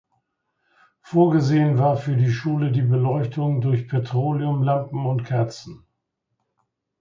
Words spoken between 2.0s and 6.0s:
die Schule die Beleuchtung durch Petroleumlampen und Kerzen.